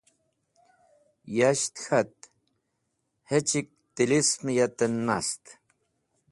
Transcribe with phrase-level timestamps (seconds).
[1.37, 2.15] Yash k̃hat:
[3.29, 5.43] Hechk tilism yeten nast.